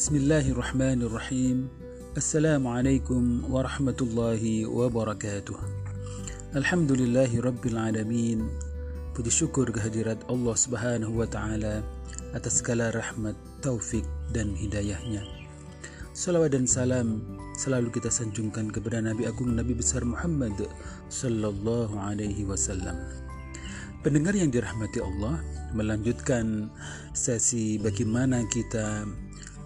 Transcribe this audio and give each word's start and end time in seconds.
Bismillahirrahmanirrahim. 0.00 1.68
Assalamualaikum 2.16 3.44
warahmatullahi 3.52 4.64
wabarakatuh. 4.64 5.60
Alhamdulillahi 6.56 7.36
rabbil 7.44 7.76
alamin. 7.76 8.48
Puji 9.12 9.28
syukur 9.28 9.68
kehadirat 9.68 10.24
Allah 10.32 10.56
Subhanahu 10.56 11.20
wa 11.20 11.28
taala 11.28 11.84
atas 12.32 12.64
segala 12.64 12.88
rahmat, 12.96 13.36
taufik 13.60 14.08
dan 14.32 14.56
hidayahnya. 14.56 15.20
Salawat 16.16 16.56
dan 16.56 16.64
salam 16.64 17.20
selalu 17.60 17.92
kita 17.92 18.08
sanjungkan 18.08 18.72
kepada 18.72 19.04
Nabi 19.04 19.28
Agung 19.28 19.52
Nabi 19.52 19.76
besar 19.76 20.00
Muhammad 20.00 20.56
sallallahu 21.12 22.00
alaihi 22.00 22.48
wasallam. 22.48 22.96
Pendengar 24.00 24.32
yang 24.32 24.48
dirahmati 24.48 25.04
Allah, 25.04 25.44
melanjutkan 25.76 26.72
sesi 27.12 27.76
bagaimana 27.76 28.48
kita 28.48 29.04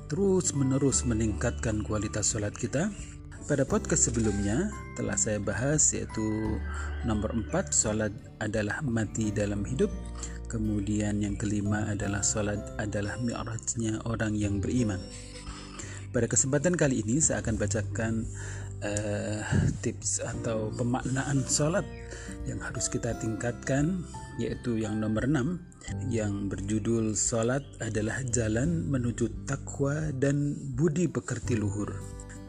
terus-menerus 0.08 1.08
meningkatkan 1.08 1.80
kualitas 1.84 2.32
sholat 2.32 2.52
kita. 2.52 2.92
Pada 3.44 3.68
podcast 3.68 4.08
sebelumnya 4.08 4.72
telah 4.96 5.20
saya 5.20 5.36
bahas 5.36 5.92
yaitu 5.92 6.56
nomor 7.04 7.36
4 7.36 7.52
sholat 7.72 8.12
adalah 8.40 8.80
mati 8.80 9.28
dalam 9.28 9.64
hidup. 9.68 9.92
Kemudian 10.48 11.20
yang 11.20 11.36
kelima 11.36 11.92
adalah 11.92 12.24
sholat 12.24 12.60
adalah 12.80 13.20
mi'rajnya 13.20 14.00
orang 14.08 14.32
yang 14.32 14.64
beriman. 14.64 15.00
Pada 16.14 16.30
kesempatan 16.30 16.78
kali 16.78 17.02
ini 17.02 17.18
saya 17.18 17.42
akan 17.42 17.58
bacakan 17.58 18.22
uh, 18.86 19.40
tips 19.82 20.22
atau 20.22 20.70
pemaknaan 20.72 21.42
sholat 21.44 21.84
yang 22.46 22.62
harus 22.62 22.86
kita 22.86 23.18
tingkatkan 23.18 24.06
yaitu 24.40 24.82
yang 24.82 24.98
nomor 24.98 25.26
6 25.26 26.10
yang 26.10 26.48
berjudul 26.48 27.12
Salat 27.14 27.62
adalah 27.78 28.24
jalan 28.32 28.88
menuju 28.88 29.44
takwa 29.44 30.10
dan 30.16 30.56
budi 30.74 31.06
pekerti 31.06 31.60
luhur. 31.60 31.92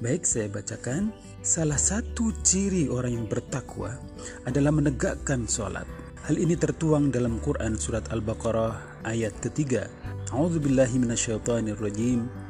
Baik, 0.04 0.28
saya 0.28 0.52
bacakan. 0.52 1.16
Salah 1.40 1.80
satu 1.80 2.36
ciri 2.44 2.92
orang 2.92 3.22
yang 3.22 3.28
bertakwa 3.32 3.96
adalah 4.44 4.74
menegakkan 4.74 5.48
salat. 5.48 5.88
Hal 6.26 6.42
ini 6.42 6.58
tertuang 6.58 7.14
dalam 7.14 7.38
Quran 7.40 7.78
surat 7.78 8.04
Al-Baqarah 8.12 9.06
ayat 9.06 9.38
ketiga. 9.40 9.88
A'udzubillahi 10.34 11.00
minasyaitonirrajim. 11.00 12.46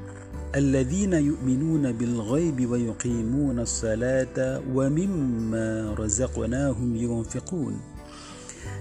الذين 0.55 1.13
يؤمنون 1.13 1.91
بالغيب 1.91 2.57
ويقيمون 2.71 3.59
الصلاة 3.59 4.63
ومما 4.71 5.93
رزقناهم 5.99 6.89
ينفقون 6.95 7.94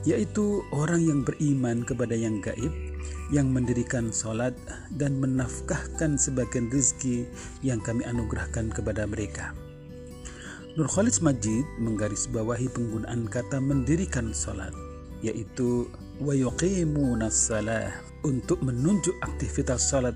yaitu 0.04 0.64
orang 0.72 1.02
yang 1.02 1.20
beriman 1.24 1.84
kepada 1.84 2.12
yang 2.12 2.38
gaib 2.44 2.72
yang 3.32 3.50
mendirikan 3.50 4.12
sholat 4.12 4.52
dan 5.00 5.16
menafkahkan 5.18 6.20
sebagian 6.20 6.68
rezeki 6.68 7.24
yang 7.64 7.80
kami 7.80 8.04
anugerahkan 8.04 8.68
kepada 8.68 9.08
mereka. 9.08 9.56
Nur 10.74 10.90
Khalid 10.90 11.22
Majid 11.22 11.64
menggarisbawahi 11.78 12.66
penggunaan 12.74 13.30
kata 13.30 13.62
mendirikan 13.62 14.34
sholat 14.34 14.74
yaitu 15.24 15.88
wayuqimunas 16.20 17.32
salah 17.32 17.88
untuk 18.24 18.60
menunjuk 18.60 19.16
aktivitas 19.24 19.88
sholat 19.88 20.12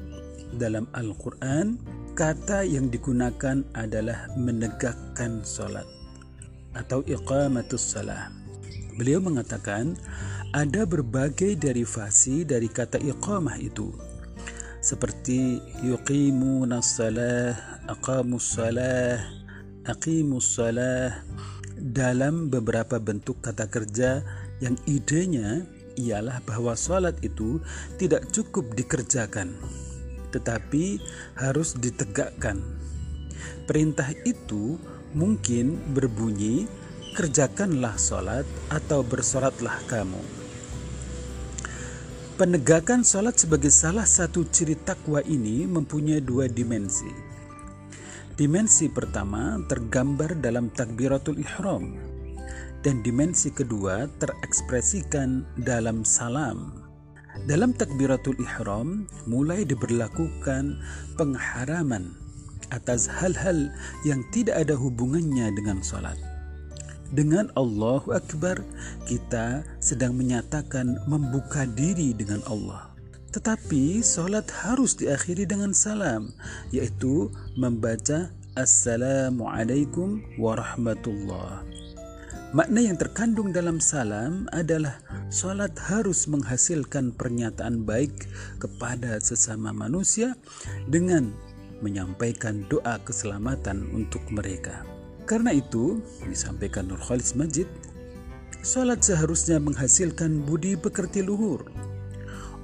dalam 0.56 0.88
Al-Quran, 0.96 1.76
kata 2.16 2.64
yang 2.64 2.88
digunakan 2.88 3.64
adalah 3.76 4.32
menegakkan 4.36 5.44
sholat 5.44 5.84
atau 6.72 7.04
iqamatus 7.04 7.96
salah. 7.96 8.37
Beliau 8.98 9.22
mengatakan 9.22 9.94
ada 10.50 10.82
berbagai 10.82 11.54
derivasi 11.54 12.42
dari 12.42 12.66
kata 12.66 12.98
iqamah 12.98 13.54
itu 13.62 13.94
seperti 14.82 15.62
yuqimunas 15.86 16.98
salah, 16.98 17.54
aqamus 17.86 18.58
salah, 18.58 19.22
aqimus 19.86 20.58
salah 20.58 21.22
dalam 21.78 22.50
beberapa 22.50 22.98
bentuk 22.98 23.38
kata 23.38 23.70
kerja 23.70 24.22
yang 24.58 24.74
idenya 24.90 25.62
ialah 25.98 26.42
bahwa 26.46 26.74
sholat 26.74 27.14
itu 27.22 27.62
tidak 27.98 28.26
cukup 28.34 28.66
dikerjakan 28.74 29.54
tetapi 30.30 31.00
harus 31.36 31.72
ditegakkan. 31.76 32.60
Perintah 33.64 34.12
itu 34.28 34.76
mungkin 35.16 35.80
berbunyi, 35.96 36.68
"Kerjakanlah 37.14 37.96
sholat 37.96 38.44
atau 38.72 39.04
bersolatlah 39.04 39.78
kamu." 39.88 40.20
Penegakan 42.38 43.02
sholat 43.02 43.34
sebagai 43.34 43.72
salah 43.72 44.06
satu 44.06 44.46
ciri 44.46 44.78
takwa 44.78 45.18
ini 45.26 45.66
mempunyai 45.66 46.22
dua 46.22 46.46
dimensi. 46.46 47.10
Dimensi 48.38 48.86
pertama 48.86 49.58
tergambar 49.66 50.38
dalam 50.38 50.70
takbiratul 50.70 51.42
ihram 51.42 51.98
dan 52.86 53.02
dimensi 53.02 53.50
kedua 53.50 54.06
terekspresikan 54.22 55.42
dalam 55.58 56.06
salam 56.06 56.88
dalam 57.46 57.70
takbiratul 57.76 58.34
ihram 58.42 59.06
mulai 59.28 59.62
diberlakukan 59.62 60.78
pengharaman 61.14 62.14
atas 62.74 63.06
hal-hal 63.06 63.70
yang 64.02 64.24
tidak 64.34 64.58
ada 64.58 64.74
hubungannya 64.74 65.52
dengan 65.54 65.78
sholat. 65.84 66.37
Dengan 67.08 67.48
Allahu 67.56 68.12
Akbar, 68.12 68.60
kita 69.08 69.64
sedang 69.80 70.12
menyatakan 70.12 71.00
membuka 71.08 71.64
diri 71.64 72.12
dengan 72.12 72.44
Allah. 72.44 72.92
Tetapi 73.32 74.04
sholat 74.04 74.48
harus 74.64 74.96
diakhiri 74.96 75.48
dengan 75.48 75.72
salam, 75.72 76.32
yaitu 76.68 77.32
membaca 77.56 78.28
Assalamualaikum 78.58 80.18
warahmatullahi 80.34 81.62
Makna 82.48 82.80
yang 82.80 82.96
terkandung 82.96 83.52
dalam 83.52 83.76
salam 83.76 84.48
adalah 84.56 85.04
sholat 85.28 85.76
harus 85.76 86.24
menghasilkan 86.32 87.12
pernyataan 87.12 87.84
baik 87.84 88.24
kepada 88.56 89.20
sesama 89.20 89.68
manusia 89.68 90.32
dengan 90.88 91.28
menyampaikan 91.84 92.64
doa 92.72 92.96
keselamatan 93.04 93.92
untuk 93.92 94.24
mereka. 94.32 94.97
Karena 95.28 95.52
itu, 95.52 96.00
disampaikan 96.24 96.88
Nur 96.88 96.98
Khalis 97.04 97.36
Majid, 97.36 97.68
sholat 98.64 99.04
seharusnya 99.04 99.60
menghasilkan 99.60 100.40
budi 100.48 100.72
pekerti 100.80 101.20
luhur, 101.20 101.68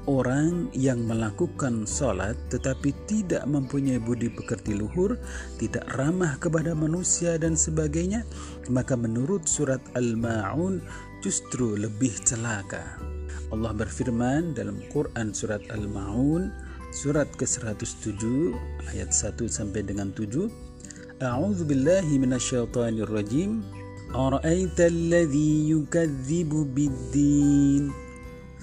Orang 0.05 0.69
yang 0.77 1.09
melakukan 1.09 1.89
sholat 1.89 2.37
tetapi 2.53 2.93
tidak 3.09 3.41
mempunyai 3.49 3.97
budi 3.97 4.29
pekerti 4.29 4.77
luhur, 4.77 5.17
tidak 5.57 5.89
ramah 5.97 6.37
kepada 6.37 6.77
manusia 6.77 7.41
dan 7.41 7.57
sebagainya, 7.57 8.21
maka 8.69 9.01
menurut 9.01 9.49
surat 9.49 9.81
Al-Ma'un 9.97 10.85
justru 11.25 11.81
lebih 11.81 12.13
celaka. 12.21 13.01
Allah 13.49 13.73
berfirman 13.73 14.53
dalam 14.53 14.77
Quran 14.93 15.33
surat 15.33 15.65
Al-Ma'un 15.73 16.53
surat 16.93 17.33
ke-107 17.41 18.21
ayat 18.93 19.09
1 19.09 19.41
sampai 19.49 19.89
dengan 19.89 20.13
7. 20.13 20.53
A'udzu 21.23 21.63
billahi 21.71 22.19
minasyaitonir 22.19 23.07
rajim. 23.07 23.63
Ara'aita 24.11 24.91
alladhi 24.91 25.71
yukadzibu 25.71 26.67
bid-din 26.75 27.95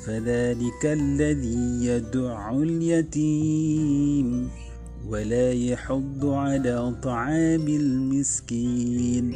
فذلك 0.02 0.82
الذي 0.86 1.86
يدع 1.86 2.52
اليتيم 2.52 4.50
ولا 5.08 5.54
يحض 5.54 6.26
على 6.26 6.96
طعام 7.04 7.68
المسكين. 7.68 9.36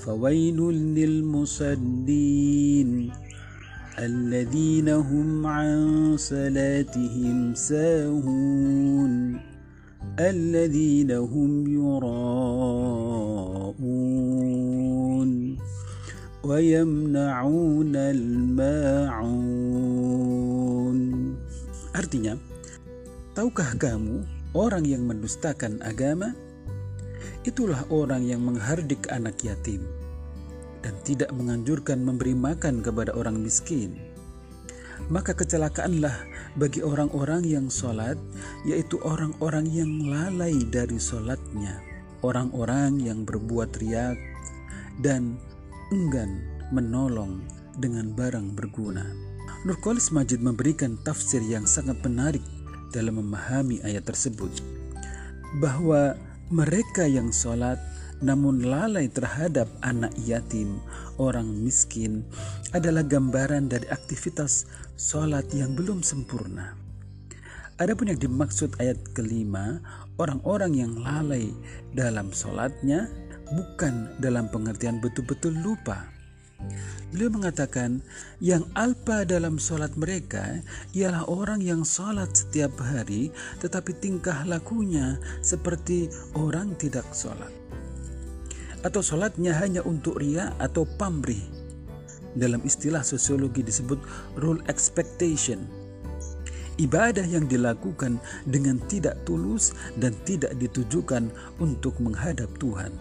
فويل 0.00 0.56
للمصلين 0.96 2.10
الذين 3.98 4.88
هم 4.88 5.46
عن 5.46 5.76
صلاتهم 6.16 7.54
ساهون. 7.54 9.40
الذين 10.19 11.11
هم 11.11 11.67
يراءون 11.67 12.05
ويمنعون 16.43 17.95
الماعون 17.95 19.55
Artinya, 21.95 22.35
tahukah 23.31 23.71
kamu 23.79 24.27
orang 24.51 24.83
yang 24.83 25.07
mendustakan 25.07 25.79
agama? 25.79 26.35
Itulah 27.47 27.87
orang 27.87 28.27
yang 28.27 28.43
menghardik 28.43 29.07
anak 29.07 29.39
yatim 29.47 29.79
dan 30.83 30.91
tidak 31.07 31.31
menganjurkan 31.31 32.03
memberi 32.03 32.35
makan 32.35 32.83
kepada 32.83 33.15
orang 33.15 33.39
miskin. 33.39 33.95
maka 35.08 35.32
kecelakaanlah 35.32 36.12
bagi 36.60 36.84
orang-orang 36.84 37.46
yang 37.46 37.66
sholat, 37.72 38.20
yaitu 38.68 39.00
orang-orang 39.00 39.64
yang 39.70 39.90
lalai 40.04 40.54
dari 40.68 41.00
sholatnya, 41.00 41.80
orang-orang 42.20 43.00
yang 43.00 43.24
berbuat 43.24 43.80
riak 43.80 44.18
dan 45.00 45.40
enggan 45.94 46.44
menolong 46.74 47.40
dengan 47.80 48.12
barang 48.12 48.54
berguna. 48.54 49.08
Nurkolis 49.64 50.12
Majid 50.12 50.40
memberikan 50.40 50.96
tafsir 51.04 51.40
yang 51.44 51.64
sangat 51.64 52.00
menarik 52.04 52.44
dalam 52.94 53.20
memahami 53.20 53.82
ayat 53.84 54.08
tersebut 54.08 54.50
bahwa 55.58 56.14
mereka 56.50 57.06
yang 57.06 57.30
sholat 57.30 57.78
namun 58.20 58.60
lalai 58.68 59.08
terhadap 59.08 59.66
anak 59.80 60.12
yatim, 60.28 60.80
orang 61.16 61.48
miskin 61.64 62.24
adalah 62.76 63.00
gambaran 63.00 63.72
dari 63.72 63.88
aktivitas 63.88 64.68
sholat 65.00 65.48
yang 65.56 65.72
belum 65.72 66.04
sempurna. 66.04 66.76
Adapun 67.80 68.12
yang 68.12 68.20
dimaksud 68.20 68.76
ayat 68.76 69.00
kelima, 69.16 69.80
orang-orang 70.20 70.76
yang 70.76 70.92
lalai 71.00 71.48
dalam 71.96 72.28
sholatnya 72.28 73.08
bukan 73.56 74.12
dalam 74.20 74.52
pengertian 74.52 75.00
betul-betul 75.00 75.56
lupa. 75.64 76.04
Beliau 77.08 77.32
mengatakan, 77.32 78.04
yang 78.36 78.68
alpa 78.76 79.24
dalam 79.24 79.56
sholat 79.56 79.96
mereka 79.96 80.60
ialah 80.92 81.24
orang 81.24 81.64
yang 81.64 81.88
sholat 81.88 82.28
setiap 82.36 82.76
hari, 82.76 83.32
tetapi 83.64 83.96
tingkah 83.96 84.44
lakunya 84.44 85.16
seperti 85.40 86.12
orang 86.36 86.76
tidak 86.76 87.08
sholat 87.16 87.48
atau 88.80 89.00
sholatnya 89.04 89.56
hanya 89.56 89.84
untuk 89.84 90.20
ria 90.20 90.52
atau 90.56 90.84
pamrih. 90.84 91.42
Dalam 92.36 92.62
istilah 92.62 93.02
sosiologi 93.02 93.66
disebut 93.66 93.98
rule 94.38 94.62
expectation. 94.70 95.66
Ibadah 96.80 97.26
yang 97.26 97.44
dilakukan 97.44 98.16
dengan 98.48 98.80
tidak 98.88 99.20
tulus 99.28 99.76
dan 100.00 100.16
tidak 100.24 100.56
ditujukan 100.56 101.28
untuk 101.60 101.98
menghadap 102.00 102.48
Tuhan. 102.56 102.94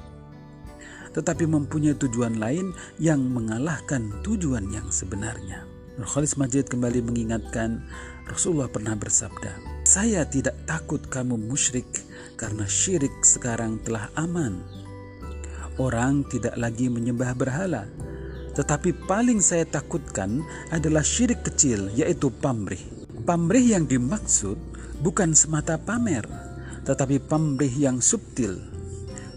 Tetapi 1.16 1.46
mempunyai 1.48 1.96
tujuan 1.96 2.38
lain 2.38 2.76
yang 3.00 3.24
mengalahkan 3.24 4.20
tujuan 4.26 4.68
yang 4.74 4.92
sebenarnya. 4.92 5.64
Khalis 6.00 6.40
Majid 6.40 6.72
kembali 6.72 7.04
mengingatkan 7.04 7.84
Rasulullah 8.24 8.72
pernah 8.72 8.96
bersabda, 8.96 9.84
"Saya 9.84 10.24
tidak 10.24 10.56
takut 10.64 11.04
kamu 11.12 11.36
musyrik 11.36 11.88
karena 12.40 12.64
syirik 12.64 13.12
sekarang 13.24 13.84
telah 13.84 14.08
aman." 14.16 14.79
Orang 15.80 16.28
tidak 16.28 16.54
lagi 16.60 16.92
menyembah 16.92 17.34
berhala. 17.34 17.88
Tetapi 18.54 19.08
paling 19.08 19.40
saya 19.40 19.64
takutkan 19.64 20.44
adalah 20.70 21.02
syirik 21.02 21.48
kecil, 21.48 21.88
yaitu 21.96 22.28
pamrih. 22.28 22.84
Pamrih 23.24 23.80
yang 23.80 23.88
dimaksud 23.88 24.60
bukan 25.00 25.32
semata 25.32 25.80
pamer, 25.80 26.28
tetapi 26.84 27.24
pamrih 27.24 27.72
yang 27.72 28.04
subtil, 28.04 28.60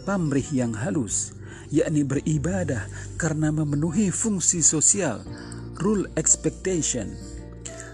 pamrih 0.03 0.47
yang 0.51 0.75
halus, 0.75 1.39
yakni 1.71 2.03
beribadah 2.03 2.91
karena 3.15 3.55
memenuhi 3.55 4.11
fungsi 4.11 4.59
sosial, 4.59 5.23
rule 5.79 6.11
expectation. 6.19 7.15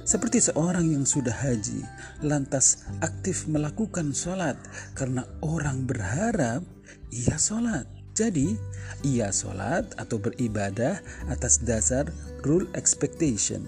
Seperti 0.09 0.41
seorang 0.41 0.89
yang 0.89 1.05
sudah 1.05 1.37
haji, 1.37 1.85
lantas 2.25 2.89
aktif 3.05 3.45
melakukan 3.45 4.17
sholat 4.17 4.57
karena 4.97 5.29
orang 5.45 5.85
berharap 5.85 6.65
ia 7.13 7.37
sholat 7.37 7.98
jadi, 8.19 8.59
ia 9.07 9.31
sholat 9.31 9.95
atau 9.95 10.19
beribadah 10.19 10.99
atas 11.31 11.63
dasar 11.63 12.11
rule 12.43 12.67
expectation. 12.75 13.63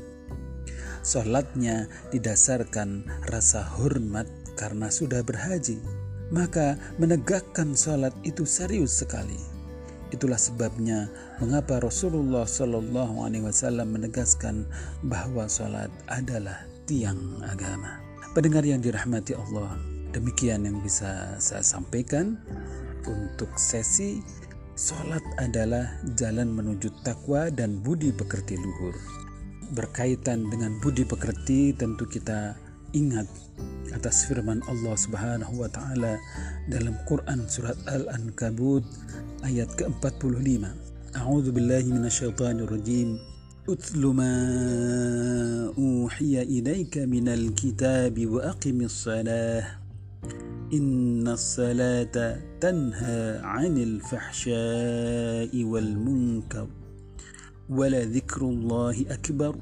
Sholatnya 1.07 1.87
didasarkan 2.11 3.07
rasa 3.31 3.63
hormat 3.79 4.27
karena 4.59 4.91
sudah 4.91 5.23
berhaji. 5.23 5.79
Maka 6.35 6.79
menegakkan 6.99 7.79
sholat 7.79 8.15
itu 8.27 8.43
serius 8.43 8.99
sekali. 9.03 9.39
Itulah 10.11 10.39
sebabnya 10.39 11.07
mengapa 11.39 11.79
Rasulullah 11.79 12.43
Shallallahu 12.43 13.23
Alaihi 13.23 13.47
Wasallam 13.47 13.95
menegaskan 13.95 14.67
bahwa 15.07 15.47
sholat 15.47 15.91
adalah 16.11 16.67
tiang 16.91 17.39
agama. 17.47 18.03
Pendengar 18.35 18.67
yang 18.67 18.83
dirahmati 18.83 19.39
Allah, 19.39 19.79
demikian 20.11 20.67
yang 20.67 20.83
bisa 20.83 21.39
saya 21.39 21.63
sampaikan 21.63 22.39
untuk 23.09 23.55
sesi 23.57 24.21
Salat 24.81 25.21
adalah 25.37 25.93
jalan 26.17 26.57
menuju 26.57 27.05
takwa 27.05 27.53
dan 27.53 27.85
budi 27.85 28.17
pekerti 28.17 28.57
luhur. 28.57 28.97
Berkaitan 29.77 30.49
dengan 30.49 30.81
budi 30.81 31.05
pekerti 31.05 31.77
tentu 31.77 32.09
kita 32.09 32.57
ingat 32.97 33.29
atas 33.93 34.25
firman 34.25 34.65
Allah 34.73 34.97
Subhanahu 34.97 35.61
wa 35.61 35.69
taala 35.69 36.17
dalam 36.73 36.97
Quran 37.05 37.45
surat 37.45 37.77
Al-Ankabut 37.93 38.81
ayat 39.45 39.69
ke-45. 39.77 40.65
A'udzu 41.13 41.53
billahi 41.53 41.93
minasyaitonir 41.93 42.73
rajim. 42.73 43.21
Utlu 43.69 44.17
ma 44.17 44.33
uhiya 45.77 46.49
ilaika 46.49 47.05
minal 47.05 47.53
kitabi 47.53 48.25
wa 48.25 48.49
aqimis 48.49 49.05
salah 49.05 49.77
إن 50.74 51.28
الصلاة 51.28 52.42
تنهى 52.60 53.40
عن 53.46 53.74
الفحشاء 53.78 55.54
والمنكر 55.64 56.68
ولذكر 57.70 58.42
الله 58.42 58.96
أكبر 59.10 59.54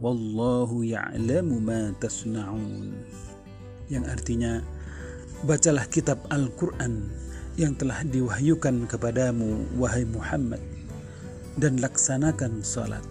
والله 0.00 0.70
يعلم 0.84 1.48
ما 1.66 1.92
تصنعون 2.00 2.92
yang 3.88 4.04
artinya 4.04 4.60
bacalah 5.48 5.88
kitab 5.88 6.20
Al-Quran 6.28 7.08
yang 7.56 7.72
telah 7.76 8.04
diwahyukan 8.04 8.84
kepadamu 8.88 9.64
wahai 9.80 10.04
Muhammad 10.04 10.60
dan 11.56 11.80
laksanakan 11.80 12.60
salat 12.64 13.02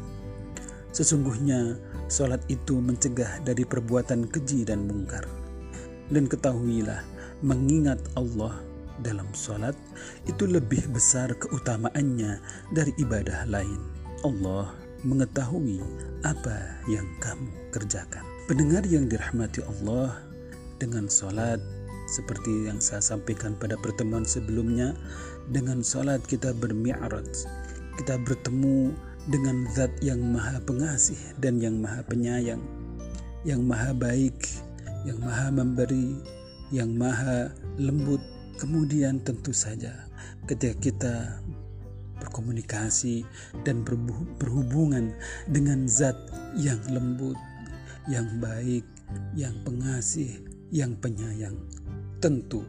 sesungguhnya 0.94 1.78
salat 2.10 2.42
itu 2.50 2.78
mencegah 2.82 3.42
dari 3.44 3.62
perbuatan 3.66 4.30
keji 4.30 4.64
dan 4.66 4.86
mungkar 4.86 5.26
dan 6.14 6.30
ketahuilah 6.30 7.11
mengingat 7.43 7.99
Allah 8.15 8.55
dalam 9.03 9.27
sholat 9.35 9.75
itu 10.31 10.47
lebih 10.47 10.87
besar 10.95 11.35
keutamaannya 11.35 12.39
dari 12.71 12.95
ibadah 13.03 13.45
lain. 13.51 13.79
Allah 14.23 14.71
mengetahui 15.03 15.83
apa 16.23 16.79
yang 16.87 17.07
kamu 17.19 17.51
kerjakan. 17.75 18.23
Pendengar 18.47 18.87
yang 18.87 19.11
dirahmati 19.11 19.67
Allah 19.67 20.15
dengan 20.79 21.11
sholat 21.11 21.59
seperti 22.11 22.67
yang 22.71 22.83
saya 22.83 23.03
sampaikan 23.03 23.55
pada 23.55 23.79
pertemuan 23.79 24.27
sebelumnya 24.27 24.95
dengan 25.51 25.81
sholat 25.81 26.23
kita 26.27 26.51
bermi'raj 26.59 27.47
kita 27.99 28.15
bertemu 28.25 28.93
dengan 29.31 29.65
zat 29.71 29.93
yang 30.03 30.19
maha 30.19 30.59
pengasih 30.67 31.19
dan 31.39 31.63
yang 31.63 31.79
maha 31.79 32.03
penyayang 32.03 32.61
yang 33.47 33.63
maha 33.63 33.95
baik 33.95 34.35
yang 35.07 35.19
maha 35.23 35.55
memberi 35.55 36.19
yang 36.73 36.97
maha 36.97 37.53
lembut. 37.77 38.21
Kemudian 38.57 39.21
tentu 39.21 39.51
saja 39.53 40.09
ketika 40.47 40.75
kita 40.79 41.15
berkomunikasi 42.23 43.27
dan 43.67 43.83
berhubungan 44.39 45.11
dengan 45.51 45.91
zat 45.91 46.15
yang 46.55 46.79
lembut, 46.89 47.35
yang 48.07 48.27
baik, 48.39 48.87
yang 49.35 49.53
pengasih, 49.67 50.39
yang 50.71 50.95
penyayang, 51.03 51.59
tentu 52.23 52.63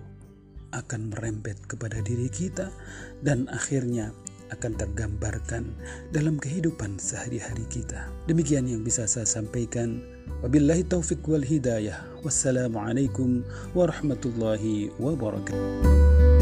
akan 0.73 1.13
merembet 1.13 1.61
kepada 1.69 2.01
diri 2.01 2.27
kita 2.27 2.73
dan 3.21 3.45
akhirnya 3.53 4.09
akan 4.53 4.77
tergambarkan 4.77 5.73
dalam 6.13 6.37
kehidupan 6.37 7.01
sehari-hari 7.01 7.65
kita. 7.69 8.09
Demikian 8.29 8.69
yang 8.69 8.85
bisa 8.85 9.09
saya 9.09 9.25
sampaikan. 9.25 10.01
Wabillahi 10.45 10.85
taufik 10.87 11.25
wal 11.25 11.43
hidayah. 11.43 11.99
Wassalamualaikum 12.21 13.43
warahmatullahi 13.75 14.93
wabarakatuh. 15.01 16.32